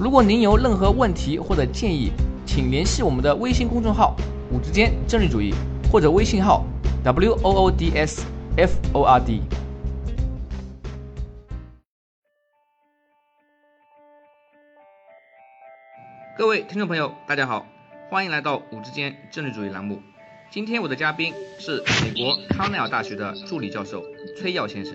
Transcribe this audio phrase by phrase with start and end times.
[0.00, 2.12] 如果您有任何问题或者建议，
[2.46, 4.14] 请联系我们的微信公众号
[4.52, 5.52] “五之间政治主义”
[5.90, 6.64] 或者微信号
[7.02, 8.24] “w o o d s
[8.56, 9.42] f o r d”。
[16.36, 17.66] 各位听众朋友，大家好，
[18.08, 20.00] 欢迎来到“五之间政治主义”栏目。
[20.48, 24.04] 今天我的嘉宾是美国康奈尔大学的助理教授
[24.36, 24.94] 崔耀先生。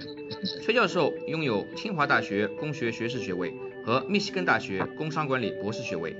[0.64, 3.54] 崔教授拥有清华大学工学学士学位。
[3.86, 6.16] 和密西根大学工商管理博士学位。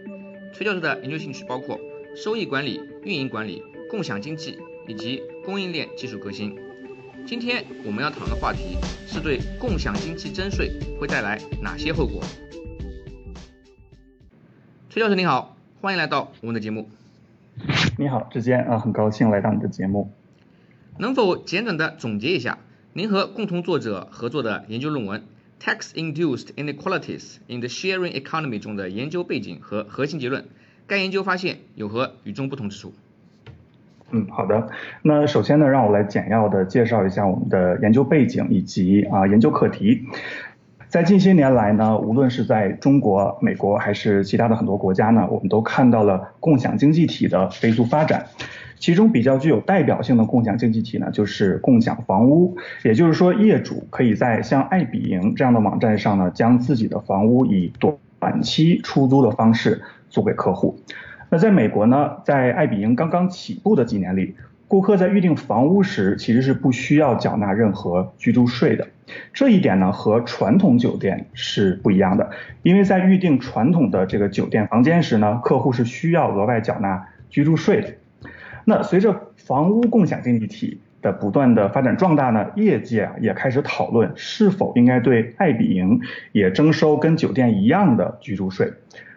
[0.54, 1.80] 崔教授的研究兴趣包括
[2.16, 6.56] 收益管理、运营管理、共享经济以及供应链技术革新。
[7.26, 12.22] 今天我们要讨论的话题是对共享经济征税会带来哪些后果。
[14.90, 16.90] 崔教授您好，欢迎来到我们的节目。
[17.98, 20.12] 你好，志坚啊，很高兴来到你的节目。
[21.00, 22.60] 能否简短的总结一下
[22.94, 25.24] 您和共同作者合作的研究论文
[25.64, 30.44] ？Tax-induced inequalities in the sharing economy 中的研究背景和核心结论，
[30.88, 32.94] 该研究发现有何与众不同之处？
[34.12, 34.70] 嗯，好的。
[35.02, 40.06] 那首先呢，让我来简要的介绍一下我们的研究背景以及啊研究课题。
[40.90, 48.28] 在近些年来呢，无论是在中国、美国还是其他的很多国家呢，我们都看到了共享经济体的飞速发展。
[48.84, 52.58] 其中比较具有代表性的共享经济体呢，就是共享房屋。
[52.84, 60.78] 也就是说，业主可以在像爱彼迎这样的网站上呢，将自己的房屋以短期出租的方式租给客户。
[61.30, 64.36] 那在美国呢，在爱彼迎刚刚起步的几年里，
[64.68, 68.86] 顾客在预订房屋时其实是不需要缴纳任何居住税的。
[69.32, 72.30] 这一点呢，和传统酒店是不一样的，
[72.64, 77.88] 因为在预订传统的这个酒店房间时呢，客户是需要额外缴纳居住税的。
[78.66, 86.00] 那随着房屋共享经济体的不断的发展壮大呢，业界啊也开始讨论是否应该对爱彼迎
[86.32, 88.72] 也征收跟酒店一样的居住税。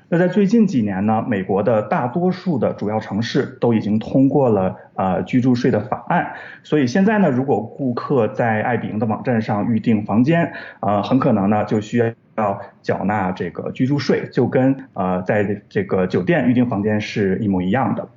[0.09, 11.99] 那在最近几年呢，美国的大多数的主要城市都已经通过了呃居住税的法案，所以现在呢，如果顾客在爱彼迎的网站上预订房间，呃，很可能呢就需
[12.37, 18.09] 要缴纳这个居住税，就跟呃在这个酒店预订房间是一模一样的。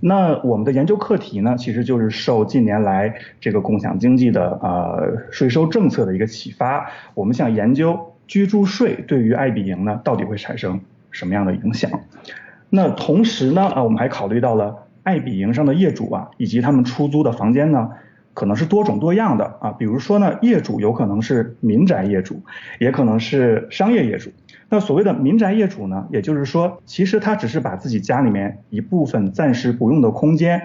[0.00, 11.90] 那我们的研究课题呢，其实就是受近年来这个共享经济的呃税收政策的一个启发，我们想研究居住税对于爱彼迎呢到底会产生什么样的影响。
[12.70, 17.90] 那同时呢啊，我们还考虑到了爱彼迎上的业主啊，以及他们出租的房间呢，
[18.34, 22.42] 可能是多种多样的啊，比如说呢，业主有可能是民宅业主，
[22.78, 24.30] 也可能是商业业主。
[24.68, 30.62] 那所谓的民宅业主呢，也就是说，其实他只是把自己家里面一部分暂时不用的空间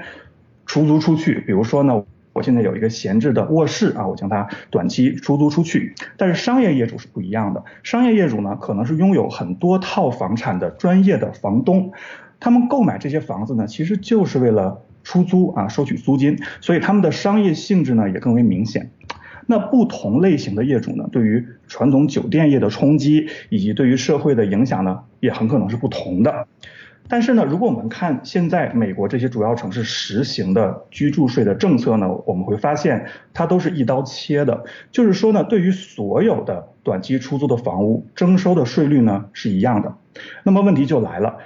[0.65, 1.39] 出租出去。
[1.47, 2.03] 比如说呢，
[2.33, 5.95] 我现在有一个闲置的卧室啊，我将它短期出租出去。
[6.17, 11.93] 但是商业业主是不一样的，商业业主呢，可能是拥有很多套房产的专业的房东，
[12.39, 18.89] 他们购买这些房子呢，其实就是为了出租啊，收取租金，所以他们的商业性质呢，也更为明显。
[19.45, 26.47] 那不同类型的业主呢，对于传统酒店业的冲击以及对于社会的影响呢，也很可能是不同的。
[27.09, 39.93] 但是呢，如果我们看现在美国这些主要城市实行的居住税的政策呢，我们会发现它都是一刀切的，就是说呢，对于所有的短期出租的房屋征收的税率呢是一样的。
[40.43, 41.37] 那么问题就来了，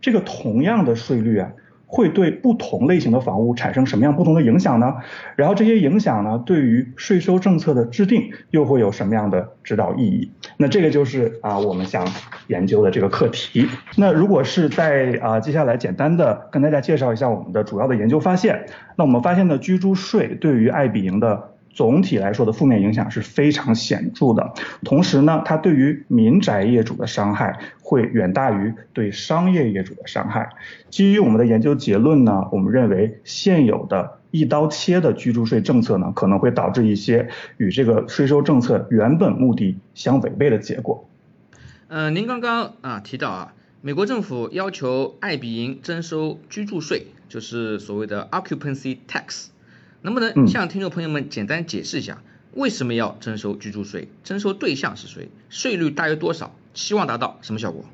[0.00, 1.50] 这个同样的税率啊。
[1.92, 4.94] 会对不同类型的房屋产生什么样不同的影响呢？
[5.34, 10.30] 然后这些影响呢，对于税收政策的制定又会有什么样的指导意义？
[10.56, 12.06] 那这个就是啊我们想
[12.46, 13.66] 研究的这个课题。
[13.96, 18.66] 那如果是在啊接下来简单的跟大家介绍一下我们的主要的研究发现，
[18.96, 21.50] 那我们发现呢，居住税对于爱彼迎的。
[21.72, 24.52] 总体来说的负面影响是非常显著的，
[24.84, 30.50] 同时呢，它对于民宅业主的伤害会远大于对商业业主的伤害。
[30.90, 41.08] 基于我们的研究结论呢，我们认为现有的一刀切的居住税政策呢，可能会导致一些与这个税收政策原本目的相违背的结果。
[41.88, 49.46] 呃，您刚刚啊提到啊，美国政府要求爱彼迎征收居住税，就是所谓的 occupancy tax。
[50.02, 52.18] 能不能向听众朋友们简单解释一下，
[52.54, 54.08] 为什么要征收居住税？
[54.24, 55.28] 征收对象是谁？
[55.48, 56.54] 税率大约多少？
[56.72, 57.84] 期望达到什么效果？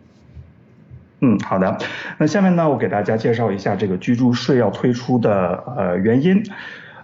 [1.20, 1.78] 嗯，好的。
[2.18, 6.44] 那下面呢，我给大家介绍一下这个居住税要推出的呃原因。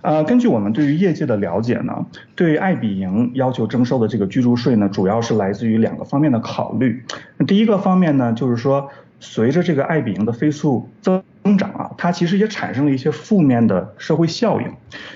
[0.02, 2.04] 呃，根据我们对于业界的了解呢，
[2.34, 7.04] 对爱彼迎要求征收的这个居住税呢，主要是来自于两个方面的考虑。
[7.36, 8.90] 那第一个方面呢，就是说
[9.20, 11.22] 随着这个爱彼迎的飞速增
[11.56, 14.66] 长啊，它其实也产生了一些负面的社会效应。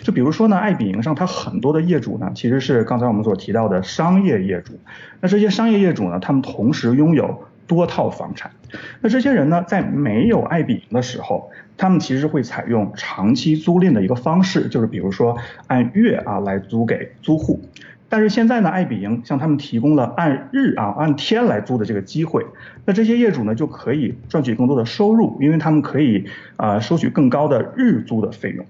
[0.03, 4.79] 就比如说呢，爱彼迎上它很多的业主呢，其实是刚才我们所提到的商业业主。
[5.21, 8.53] 那这些商业业主呢，他们同时拥有多套房产。
[9.01, 15.37] 那这些人呢，在没有爱彼迎的时候，他们其实会采用长期租赁的一个方式，就是比如说
[15.67, 17.61] 按月啊来租给租户。
[18.09, 22.47] 但是现在呢，爱彼迎向他们提供了按日啊按天来租的这个机会，
[22.85, 26.25] 那这些业主呢就可以赚取更多的收入，因为他们可以
[26.57, 28.65] 啊收取更高的日租的费用。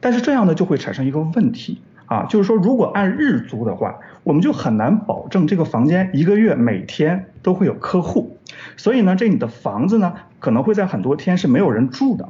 [0.00, 8.38] 但是这样呢就会产生一个问题啊，就是说如果按日租的话，我们就很难保证这个房间一个月每天都会有客户，
[8.76, 12.28] 所以呢这你的房子呢可能会在很多天是没有人住的。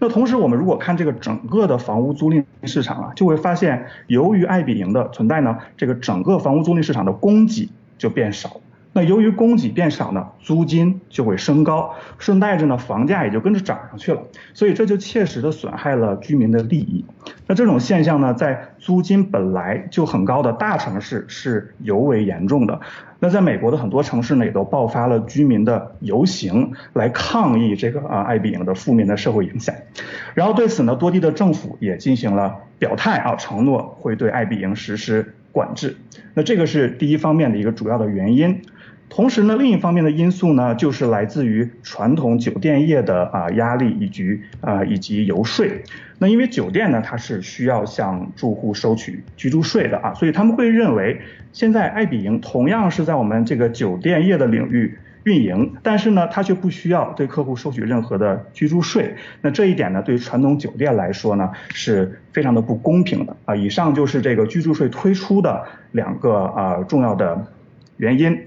[0.00, 7.68] 那同时，我们如果看这个整个的房屋租赁市场啊，就会发现，由于爱彼迎的存在呢，这个整个房屋租赁市场的供给
[7.98, 8.60] 就变少。
[8.98, 14.20] 那由于供给变少呢，租金就会升高，顺带着呢，房价也就跟着涨上去了。
[14.54, 17.04] 所以这就切实的损害了居民的利益。
[17.46, 22.80] 那这种现象呢，在租金本来就很高的大城市是尤为严重的。
[23.20, 29.72] 那在美国的很多城市呢，也都爆发了居民的游行，来抗议这个啊爱彼迎的负面的社会影响。
[30.34, 35.96] 然后对此呢，多地的政府也进行了表态啊，承诺会对爱彼迎实施管制。
[36.34, 38.60] 那这个是第一方面的一个主要的原因。
[39.08, 45.66] 同时呢，另一方面的因素呢，就是来自于传统酒店业的啊压力以及啊以及游说。
[46.18, 51.20] 那因为酒店呢，它是需要向住户收取居住税的啊，所以他们会认为，
[51.52, 59.14] 现在爱彼迎同样是在我们这个酒店业的领域运营，但是呢，它却不需要对客户收取任何的居住税。
[59.42, 63.54] 那这一点呢，对于传统酒店来说呢，是非常的不公平的啊。
[63.56, 67.46] 以上就是这个居住税推出的两个啊重要的
[67.96, 68.44] 原因。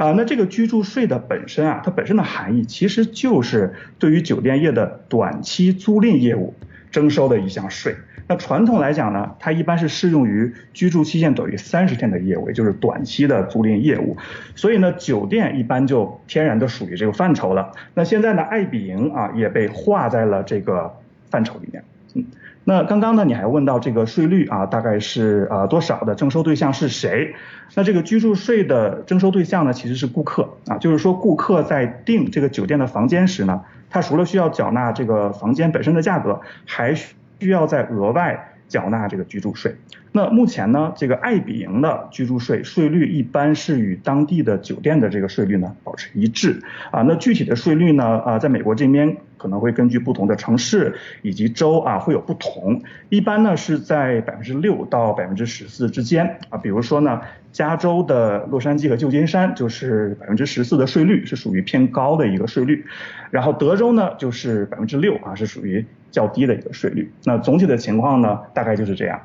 [0.00, 6.54] 啊，那这个居住税的本身啊，它本身的含义其实就是对于酒店业的短期租赁业务
[6.90, 7.94] 征收的一项税。
[8.26, 14.16] 那传统来讲呢，它一般是适用于居住期限短于三十天的业务，也就是短期的租赁业务。
[14.54, 17.72] 所以呢，酒店一般就天然的属于这个范畴了。
[17.92, 20.94] 那现在呢，爱彼迎啊也被划在了这个
[21.28, 21.84] 范畴里面。
[22.14, 22.24] 嗯。
[22.64, 27.34] 那刚刚呢，你还问到这个税率啊，大概是啊多少的征收对象是谁？
[27.74, 39.76] 那这个居住税的征收对象呢，其实是顾客啊，就是说顾客在订这个酒店的房间时呢，他除了需要缴纳这个房间本身的价格，还需要再额外缴纳这个居住税。
[40.12, 47.02] 那目前呢，这个爱彼迎的居住税税率一般是与当地的酒店的这个税率呢保持一致啊。
[47.02, 56.58] 那具体的税率呢啊，在美国这边可能会根据不同的城市以及州啊会有不同，一般呢是在百分之六到百分之十四之间啊。
[56.58, 62.84] 比如说呢，加州的洛杉矶和旧金山就是百分之十四的税率是属于偏高的一个税率，
[63.30, 67.10] 然后德州呢就是百分之六啊是属于较低的一个税率。
[67.24, 69.22] 那总体的情况呢大概就是这样。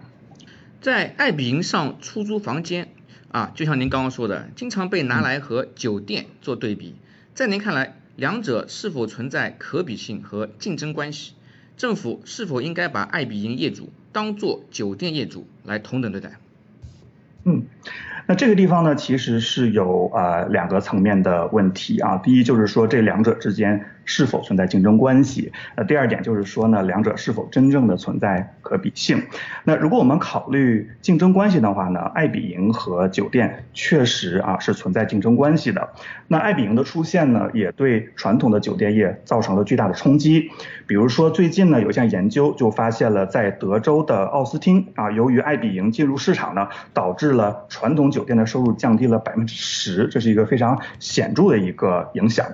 [0.79, 2.87] 在爱彼迎上出租房间
[3.31, 6.95] 啊，就像您刚刚说的，经常被拿来和酒店做对比。
[7.33, 11.33] 在您看来，两者是否存在可比性和竞争关系？
[11.77, 16.39] 政府是否应该把爱彼迎业主当做酒店业主来同等对待？
[17.43, 17.63] 嗯。
[18.27, 22.17] 那这个地方呢，其实是有呃两个层面的问题啊。
[22.17, 25.51] 第一就是说这两者之间是否存在竞争关系。
[25.75, 29.23] 那第二点就是说呢，两者是否真正的存在可比性。
[29.63, 35.89] 那如果我们考虑竞争关系的话呢，爱彼迎和酒店确实啊是存在竞争关系的。
[36.27, 40.49] 那爱彼迎的出现呢，也对传统的酒店业造成了巨大的冲击。
[40.87, 52.45] 比如说最近呢，有一项研究就发现了，在德州的奥斯汀啊，由于爱彼迎进入市场呢，导致了传统酒店的收入降低了百分之十，这是一个非常显著的一个影响。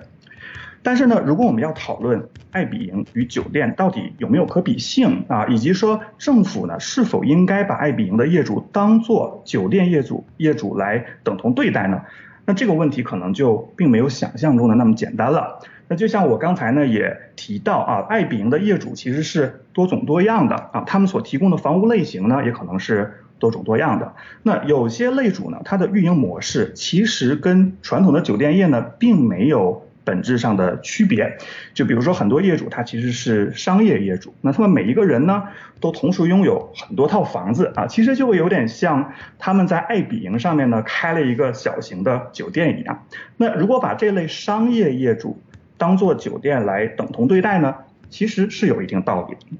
[0.84, 12.02] 但是呢，如果我们要讨论爱彼迎与酒店到底有没有可比性啊，以及说政府呢是否应该把爱彼迎的业主当做酒店业主业主来等同对待呢？
[12.46, 15.60] 那这个问题可能就并没有想象中的那么简单了。
[15.88, 23.14] 那就像我刚才呢也提到啊，爱彼迎的业主其实是多种多样的啊，他们所提供的房屋类型呢也可能是。
[23.42, 31.38] 多种多样的，那有些类主呢，它的运营模式其实跟传统的酒店业呢，并没有本质上的区别。
[31.74, 35.44] 就比如说很多业主他其实是商业业主，那他们每一个人呢，
[35.80, 43.06] 都同时拥有很多套房子啊，其实就会有点像他们在爱彼迎上面呢开了一个小型的酒店一样。
[43.38, 45.39] 那如果把这类商业业主
[45.77, 47.74] 当做酒店来等同对待呢？
[48.12, 49.58] 其实是有一定道理的。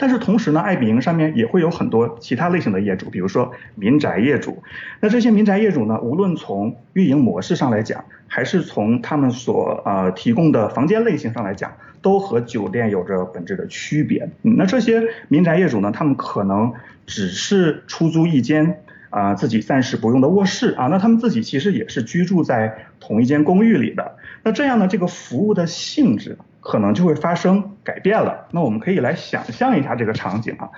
[0.00, 4.62] 但是同时呢，爱彼迎上面也会有很多其他类型的业主，比如说民宅业主。
[5.00, 14.30] 那这些民宅业主呢，无论从运营模式上来讲，还是从他们所呃提供的房间类型上来讲，都和酒店有着本质的区别。
[14.42, 16.72] 嗯那这些民宅业主呢，他们可能
[17.04, 24.16] 只是出租一间啊自己暂时不用的卧室啊，那他们自己其实也是居住在同一间公寓里的。
[24.44, 26.38] 那这样呢，这个服务的性质。
[26.60, 28.46] 可能就会发生改变了。
[28.52, 30.70] 那我们可以来想象一下这个场景啊，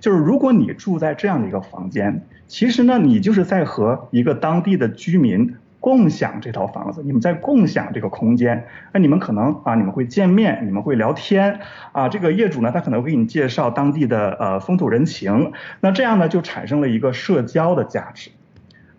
[0.00, 8.66] 就是如果你住在这样的一个房间，其实呢，你就是在和一个当地的居民共享这套房子，你们在共享这个空间。
[8.92, 11.58] 那你们可能啊，你们会见面，你们会聊天
[11.90, 12.08] 啊。
[12.08, 15.52] 这个业主呢，他可能会给你介绍当地的呃风土人情。
[15.80, 18.30] 那这样呢，就产生了一个社交的价值。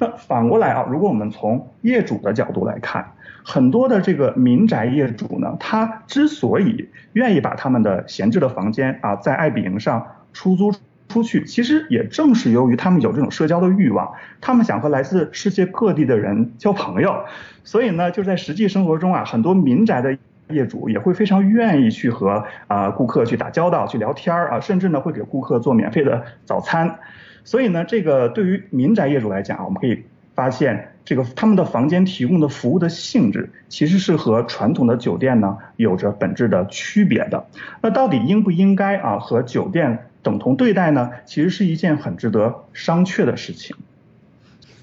[0.03, 3.13] 那反过来啊，如果我们从业主的角度来看。
[3.45, 10.71] 很多的这个民宅业主呢，他之所以愿意把他们的闲置的房间啊，在爱彼迎上出租
[11.09, 17.25] 出去，其实也正是由于他们有这种社交的欲望，他们想和来自世界各地的人交朋友，
[17.65, 20.17] 所以呢，就在实际生活中啊，很多民宅的
[20.47, 26.99] 业主也会非常愿意去和啊顾客去打交道、去聊天啊，甚至呢会给顾客做免费的早餐，
[27.43, 30.03] 所以呢，这个对于民宅业主来讲，我们可以。
[30.35, 37.45] 发现这个他们的房间提供的服务的性质，其实是和传统的酒店呢有着本质的区别的。
[37.83, 41.11] 那到底应不应该啊和酒店等同对待呢？
[41.27, 43.75] 其实是一件很值得商榷的事情。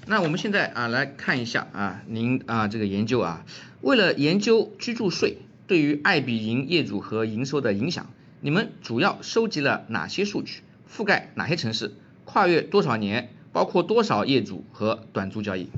[0.07, 3.43] 那我们现在啊来看一下啊您啊这个研究啊，
[3.81, 8.07] 为了研究居住税对于爱彼迎业主和营收的影响，
[8.39, 10.61] 你们主要收集了哪些数据？
[10.89, 11.91] 覆盖哪些城市？
[12.25, 13.29] 跨越多少年？
[13.53, 15.69] 包括多少业主和短租交易？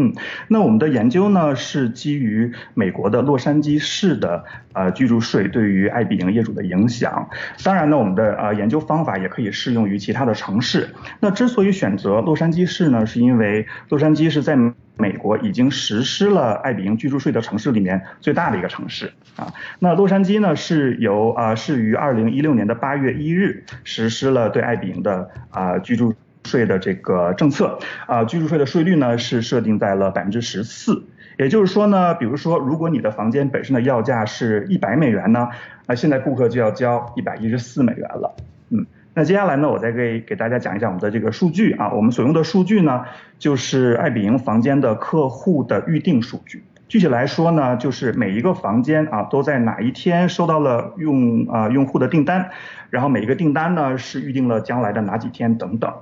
[0.00, 0.14] 嗯，
[0.46, 7.28] 那我们的研究呢是基于美国的洛杉矶市的呃居住税对于爱彼迎业主的影响。
[7.64, 10.88] 当然呢，我们的呃研究方法也可以适用于其他的城市。
[11.18, 14.56] 那之所以选择洛杉矶市呢，是因为洛杉矶是在
[14.96, 19.52] 美国已经实施了爱彼迎居住税的城市里面最大的一个城市啊。
[19.80, 26.14] 那洛杉矶呢是由啊是于二零一六年的八月一日实施了对爱彼迎的啊居住。
[26.48, 31.04] 税的这个政策啊，居住税的税率呢是设定在了百分之十四，
[31.38, 35.48] 也就是说呢，比如说如果你的房间本身的要价是一百美元呢，
[35.86, 38.34] 那现在顾客就要交一百一十四美元了。
[38.70, 43.04] 嗯，那接下来呢，我再给给大家讲一下我们的这个数据啊，我们所用的数据呢
[43.38, 52.50] 就是爱彼迎房间的客户的预订数据，具体来说呢，就是每一个房间啊都在哪一天收到了用啊用户的订单，
[52.90, 55.92] 然后每一个订单呢是预定了将来的哪几天等等。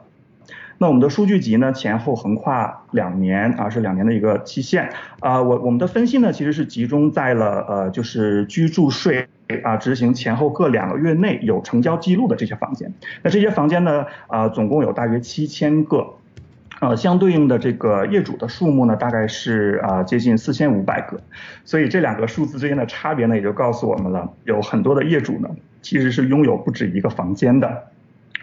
[0.78, 4.90] 那我们的数据集呢，前后横跨两年啊，是两年的一个期限
[5.20, 5.40] 啊。
[5.40, 9.26] 我我们的分析呢，其实是集中在了呃，就是居住税
[9.64, 12.92] 啊执行前后各两个月内有成交记录的这些房间。
[13.22, 16.06] 那这些房间呢，啊，总共有大约七千个，
[16.80, 21.18] 呃，相对应的这个业主的数目呢，大概是啊接近四千五百个。
[21.64, 25.48] 所以这两个数字之间的差别呢，也就告诉我们了，有很多的业主呢，
[25.80, 27.84] 其实是拥有不止一个房间的。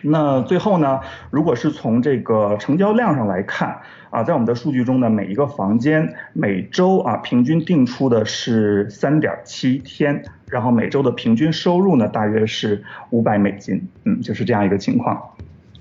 [0.04, 1.00] 那最后呢，
[1.32, 15.32] 如果是从这个成交量上来看啊，在我们的数据中呢，每一个房间每周啊平均订出的是三点七天，然后每周的平均收入呢大约是五百美金，嗯，就是这样一个情况。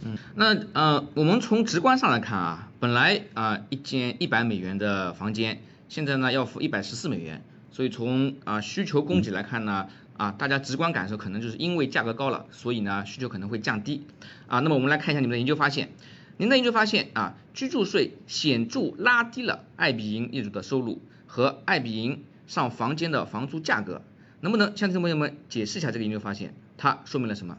[0.05, 9.89] 嗯，那呃，我们从直观上来看啊，本来啊一间一百美元的房间，现在呢要付一百十四美元，所以从啊需求供给来看呢。
[10.23, 14.07] 啊，大家直观感受可能就是因为价格高了，所以呢需求可能会降低。
[14.47, 15.89] 啊，那么我们来看一下你们的研究发现。
[16.37, 24.03] 您的研究发现啊，居住税显著拉低了爱彼迎业主的收入和爱彼迎上房间的房租价格。
[24.39, 26.55] 能不能向听众朋友们解释一下这个研究发现？
[26.79, 27.59] 它说明了什么？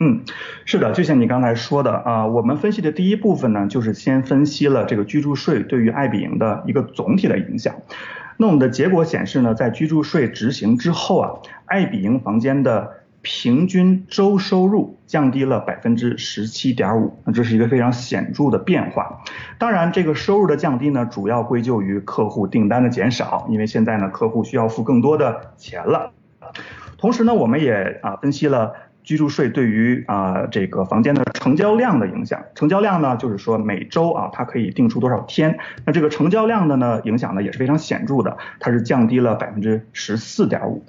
[0.00, 0.22] 嗯，
[0.64, 7.82] 是的，就像你刚才说的啊，我们分析的第一部分呢，就是先分析了这个居住税对于爱彼迎的一个总体的影响。
[8.36, 11.30] 那我们的结果显示呢，在居住税执行之后啊，
[11.66, 12.90] 爱比营房间的
[13.22, 19.22] 平均周收入降低了百分之十七点五，那这是一个非常显著的变化。
[19.58, 26.12] 当然，这个收入的降低呢，主要归咎于客户订单的减少，因为现在呢，客户需要付更多的钱了。
[26.98, 28.72] 同时呢，我们也啊分析了。
[29.04, 40.82] 居住税对于啊这个房间的成交量的影响，成交量呢就是说每周啊它可以定出多少天，那这个成交量的呢影响呢也是非常显著的，它是降低了百分之十四点五。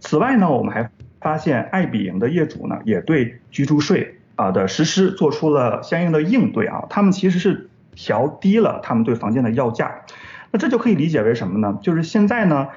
[0.00, 9.94] 此外呢，我们还发现爱彼迎的业主呢也对居住税啊的实施做出了相应的应对啊，他们其实是调低了他们对房间的要价，
[10.50, 11.78] 那这就可以理解为什么呢？
[11.82, 12.68] 就是现在呢。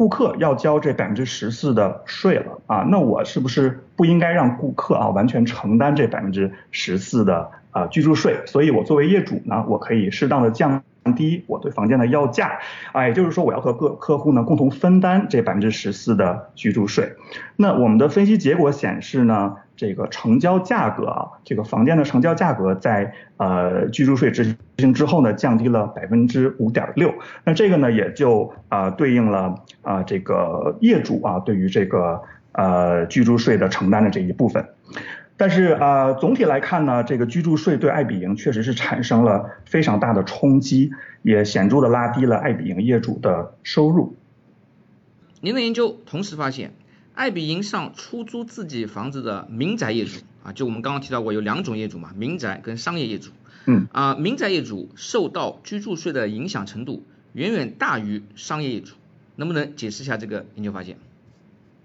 [0.00, 8.40] 顾客要交这百分之十四的税了啊，那我是不是不应该让顾客啊完全承担这百分之十四的啊居住税？
[8.46, 10.82] 所以我作为业主呢，我可以适当的降。
[11.16, 12.60] 低我对房间的要价，
[12.92, 17.14] 啊，也就是说我要和各客户呢共同分担这百分之十四的居住税。
[17.56, 27.14] 那我们的分析结果显示呢，这个成交价格啊，这个房间的成交价格在呃居住税执行执行之后呢，降低了百分之五点六。
[27.44, 32.20] 那这个呢也就啊对应了啊这个业主啊对于这个
[32.52, 34.68] 呃居住税的承担的这一部分。
[35.38, 40.90] 但是啊，总体来看呢，这个居住税对爱彼迎确实是产生了非常大的冲击，
[41.22, 44.14] 也显著的拉低了爱彼迎业主的收入。
[45.40, 46.72] 您的研究同时发现，
[47.20, 53.30] 爱彼迎上出租自己房子的民宅业主啊，就我们刚刚提到过有两种业主嘛，民宅跟商业业主。
[53.66, 53.86] 嗯。
[53.92, 58.94] 啊，民宅业主受到居住税的影响程度远远大于商业业主，
[59.36, 60.96] 能不能解释一下这个研究发现？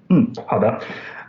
[0.08, 0.80] 嗯，好的。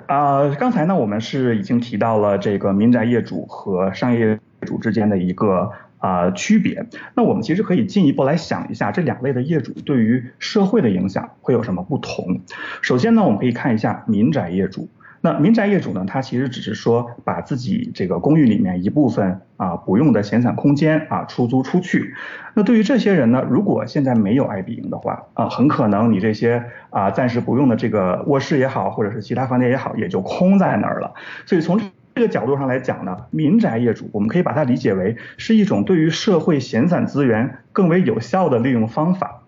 [0.06, 6.86] 啊，刚才呢，我们是已经提到了这个民宅业主和商业业主之间的一个啊区别。
[7.14, 12.40] 那我们其实可以进一步来想一下，这两类的业主对于社会的影响会有什么不同？
[12.82, 14.88] 首先呢，我们可以看一下民宅业主。
[15.22, 22.14] 那民宅业主呢，他其实只是说把自己这个公寓里面一部分啊不用的闲散空间啊出租出去。
[22.54, 31.12] 那对于这些人呢，如果现在没有爱彼迎的话啊，很可能你这些啊暂时不用的这个卧室也好，或者是其他房间也好，也就空在那儿了。
[31.44, 31.80] 所以从
[32.16, 39.42] 这个角度上来讲呢，民宅业主我们可以把它理解为是一种对于社会闲散资源更为有效的利用方法，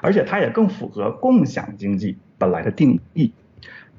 [0.00, 3.32] 而且它也更符合共享经济本来的定义。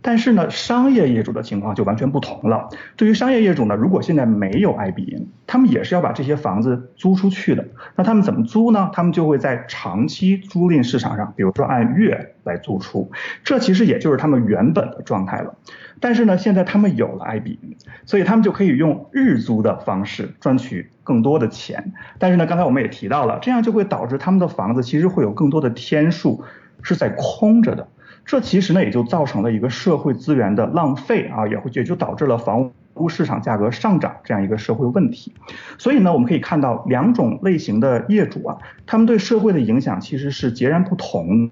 [0.03, 2.67] 但是呢，商业业主的情况就完全不同了。
[2.97, 7.65] 对于商业业主呢，如果现在没有爱彼迎，他们也是要把这些房子租出去的。
[7.95, 8.91] 那他们怎么租呢？
[8.91, 13.09] 他们就会在长期租赁市场上，比如说按月来租出。
[13.45, 15.55] 这其实也就是他们原本的状态了。
[16.01, 21.93] 但是呢，现在他们有了爱彼迎，所以他们就可以用日租的方式赚取更多的钱。
[22.19, 26.43] 但是呢，刚才我们也提到了，这样就会导致他们的房子其实会有更多的天数
[26.81, 27.87] 是在空着的。
[28.25, 35.33] 这其实呢，也就造成了一个社会资源的浪费啊，也会也就导致了房屋市场价格上涨这样一个社会问题。
[35.77, 41.51] 所以呢，我们可以看到两种类型的业主啊，他们对社会的影响其实是截然不同。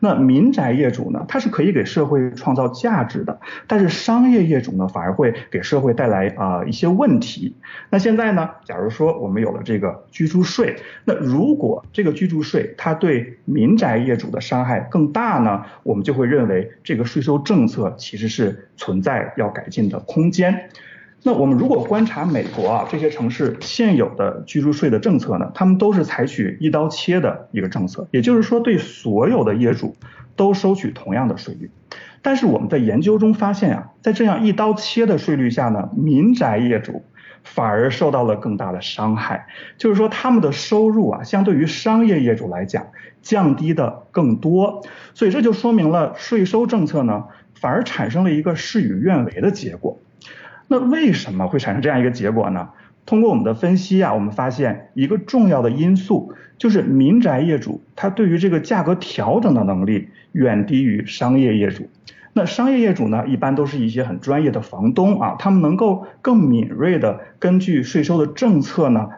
[0.00, 7.54] 那民宅业主呢，他是可以给社会创造价值的，但是商业业主呢，反而会给社会带来啊一些问题。
[7.90, 20.70] 那现在呢，假如说我们有了这个居住税，那如果这个居住税它对民宅业主的伤害更大呢，我们就会认为这个税收政策其实是存在要改进的空间。
[21.22, 29.96] 那我们如果观察美国啊这些城市现有的居住税的政策呢，他们都是采取一刀切的一个政策，也就是说对所有的业主
[30.36, 31.68] 都收取同样的税率。
[32.22, 37.04] 但是我们在研究中发现啊，在这样一刀切的税率下呢，民宅业主
[37.42, 39.46] 反而受到了更大的伤害，
[39.78, 42.86] 就是说他们的收入啊，相对于商业业主来讲
[43.22, 44.82] 降低的更多。
[45.14, 47.24] 所以这就说明了税收政策呢，
[47.54, 49.98] 反而产生了一个事与愿违的结果。
[50.68, 52.68] 那为什么会产生这样一个结果呢？
[53.04, 61.88] 通过我们的分析啊，我们发现一个重要的因素就是民宅业主他对于这个价格调整的能力远低于商业业主。
[62.32, 69.08] 那商业业主呢，一般都是一些很专业的房东啊，他们能够更敏锐的根据税收的政策呢。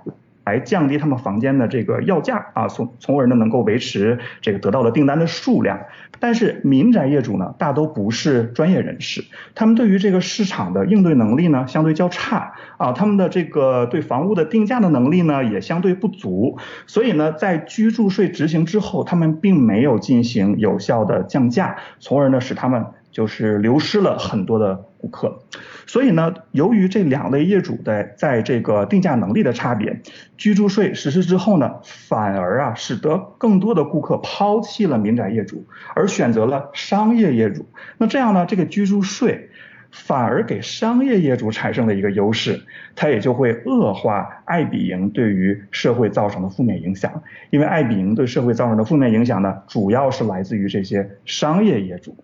[0.48, 5.78] 来降低他们房间的这个要价啊，从从而呢能够维持这个得到的订单的数量。
[6.20, 9.22] 但是民宅业主呢大都不是专业人士，
[9.54, 16.58] 他们对于这个市场的应对能力呢相对较差啊，他们的这个对房屋的定价的能力呢也相对不足。
[16.86, 25.40] 所以呢在居住税执行之后，他们并没有进行有效的降价，从而呢使他们就是流失了很多的顾客。
[25.86, 30.02] 所以呢，由于这两类业主的在这个定价能力的差别，
[30.36, 37.66] 居住税实施之后呢，反而啊，使得更多的顾客抛弃了民宅业主，而选择了商业业主。
[37.96, 39.50] 那这样呢，这个居住税
[39.98, 42.60] 反而给商业业主产生了一个优势，
[42.94, 47.22] 它也就会恶化爱彼迎对于社会造成的负面影响。
[47.50, 52.16] 因为爱彼迎对社会造成的负面影响呢，主要是来自于这些商业业主。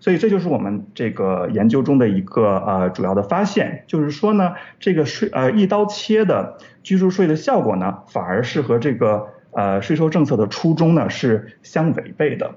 [0.00, 12.56] 所以这就是我们这个研究中的一个呃主要的发现，就是说呢，这个税呃一刀切的居住税的效果呢，反而是和这个呃税收政策的初衷呢是相违背的。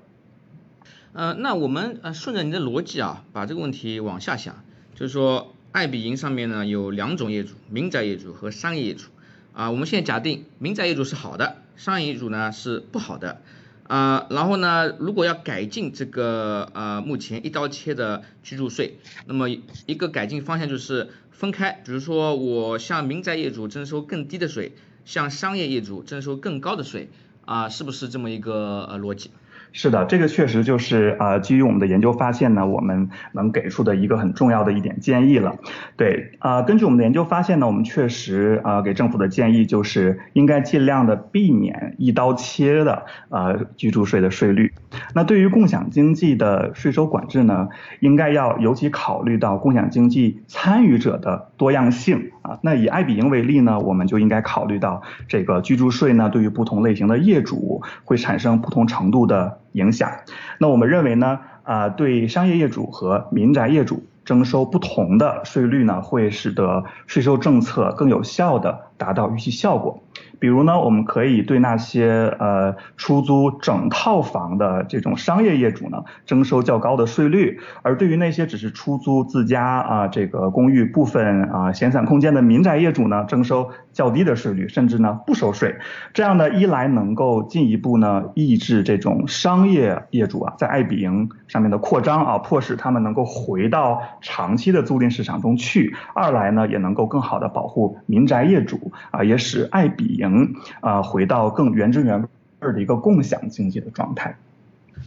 [1.14, 4.64] 呃，那我们呃顺着您的逻辑啊，把这个问题往下想，
[4.96, 9.10] 就是说爱彼迎上面呢有两种业主，民宅业主和商业业主
[9.54, 13.42] 啊，我们现在假定民宅业主是好的，商业业主呢是不好的。
[13.88, 18.98] 啊，然后呢，如果要改进这个呃目前一刀切的居住税，
[19.28, 24.72] 那么一个改进方向就是分开，比如说我向民宅业主征收更低的税，
[25.06, 27.10] 向商业业主征收更高的税，
[27.46, 29.30] 啊，是不是这么一个呃逻辑？
[29.74, 35.58] 是的，这个确实就是呃，基于我们的研究发现呢，我们能给出的一个很重要的一点建议了。
[35.98, 44.72] 对，呃，根据我们的研究发现呢，我们确实呃给政府的建议就是应该尽量的避免一刀切的呃居住税的税率。
[45.14, 52.60] 那对于共享经济的税收管制呢，应该要尤其考虑到共享经济参与者的多样性啊。
[52.62, 59.60] 那以爱彼迎为例呢，我们就应该考虑到这个居住税呢，对于不同类型的业主会产生不同程度的。
[59.74, 60.12] 影响，
[60.60, 70.02] 那我们认为呢，啊，对商业业主和民宅业主征收不同的税率呢，会使得税收政策更有效的达到预期效果。
[70.40, 85.76] 比如呢，我们可以对那些呃出租整套房的这种商业业主呢，征收较高的税率，而对于那些只是出租自家啊这个公寓部分啊闲散空间的民宅业主呢，征收较低的税率，甚至呢不收税。
[86.14, 100.56] 这样呢，一来能够进一步呢抑制这种商业业主啊在爱彼迎上面的扩张啊，迫使他们能够回到长期的租赁市场中去；二来呢，也能够更好的保护民宅业主啊，也使爱彼迎。
[100.82, 102.28] 啊，回到更原汁原味
[102.74, 104.38] 的一个共享经济的状态。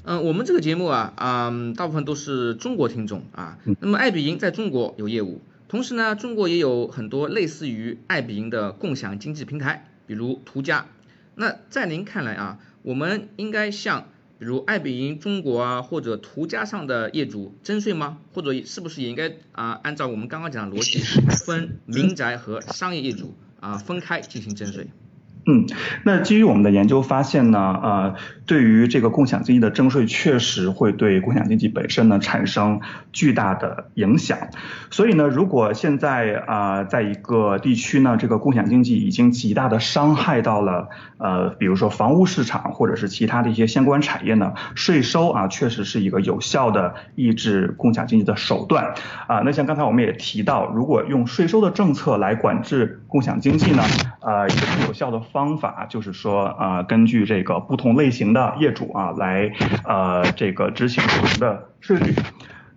[0.05, 3.59] 嗯，我们这个节目啊，嗯，大部分都是中国听众啊。
[3.81, 10.87] 那么爱彼迎在中国有业务，同时呢，中国也有很多类似于爱彼迎的共享经济平台，比如途家。
[11.35, 18.18] 那在您看来啊，我们应该向比如爱彼迎中国啊或者途家上的业主征税吗？
[18.33, 20.99] 或者是不是也应该啊按照我们刚刚讲的逻辑，
[21.44, 24.88] 分民宅和商业业主啊分开进行征税？
[25.48, 25.64] 嗯，
[26.02, 28.14] 那基于我们的研究发现呢，呃，
[28.46, 32.80] 对于这个共享经济的征税，确实会对共享经济本身呢产生
[33.12, 34.37] 巨大的影响。
[34.90, 48.94] 所以呢，如果现在啊，在一个地区呢，这个共享经济已经极大的伤害到了呃，比如说房屋市场或者是其他的一些相关产业呢，税收啊，确实是一个有效的抑制共享经济的手段
[49.28, 49.42] 啊。
[49.44, 53.85] 那像刚才我们也提到，如果用税收的政策来管制共享经济呢，
[54.20, 55.22] 呃，一个更有效的。
[55.37, 59.53] 方法就是说，呃，根据这个不同类型的业主啊，来
[59.85, 62.14] 呃这个执行不同的税率。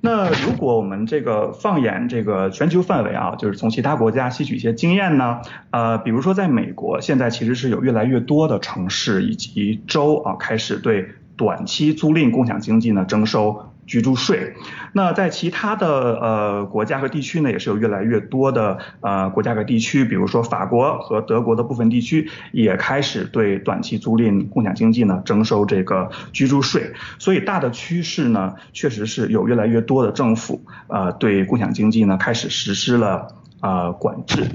[0.02, 5.40] 那如果我们这个放眼这个全球范围啊，就是从其他国家吸取一些经验呢，
[5.72, 13.69] 呃，比如说在美国，现在其实是有越来越多的城市以及州啊，开始对短期租赁共享经济呢征收。
[13.90, 14.54] 居住税，
[14.94, 15.88] 那在其他的
[16.22, 26.94] 呃国家和地区呢，也是有越来越多的呃国家和地区，比如说法国和德国的部分地区也开始对短期租赁共享经济呢征收这个居住税。
[27.18, 33.28] 所以大的趋势呢，确实是有越来越多的政府呃对共享经济呢开始实施了
[33.60, 34.46] 呃管制。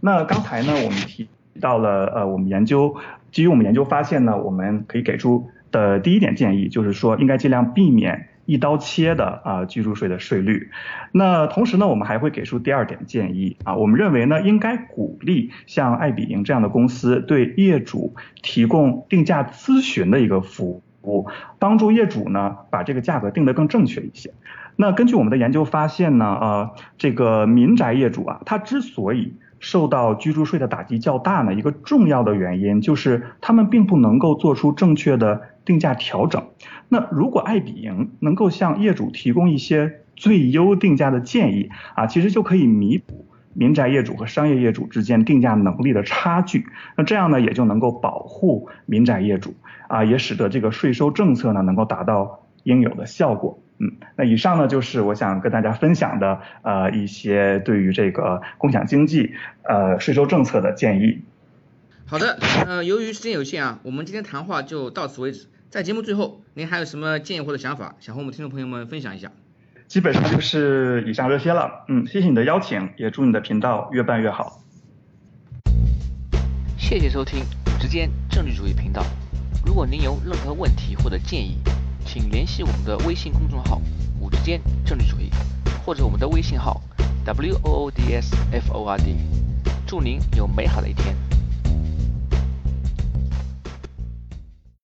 [0.00, 1.28] 那刚才呢，我们提
[1.60, 2.94] 到了呃我们研究
[3.32, 8.28] 基于我们研究发现呢，我们可以给出的第一点建议就是说应该尽量避免。
[8.46, 10.70] 一刀切的啊居住税的税率，
[11.12, 24.32] 那同时呢，我们还会给出第二点建议啊，我们认为呢，应该鼓励像爱彼迎这样的公司对业主提供定价咨询的一个服务，帮助业主呢把这个价格定得更正确一些。
[24.76, 36.42] 那根据我们的研究发现呢，呃，这个民宅业主啊，他之所以受到居住税的打击较大呢，一个重要的原因就是他们并不能够做出正确的定价调整。
[36.88, 46.66] 那如果爱彼迎能够向业主提供一些最优定价的建议啊，其实就可以弥补民宅业主和商业业主之间定价能力的差距。
[46.96, 49.54] 那这样呢，也就能够保护民宅业主
[49.88, 53.62] 啊，也使得这个税收政策呢能够达到应有的效果。
[53.82, 61.22] 嗯，那以上呢就是我想跟大家分享的呃一些对于这个共享经济呃税收政策的建议。
[62.04, 65.46] 好的，呃，由于时间有限啊，我们今天谈话就到此为止。
[65.70, 69.30] 在节目最后，您还有什么建议或者想法，想和我们听众朋友们分享一下？
[69.86, 71.84] 基本上就是以上这些了。
[71.88, 74.60] 嗯，谢谢你的邀请，也祝你的频道越办越好。
[76.76, 79.04] 谢谢收听五之间政治主义频道。
[79.64, 81.56] 如果您有任何问题或者建议，
[82.12, 83.80] 请联系我们的微信公众号
[84.18, 85.30] 五之间政治主义，
[85.86, 86.82] 或者我们的微信号
[87.24, 89.14] w o o d s f o r d。
[89.86, 91.29] 祝您有美好的一天。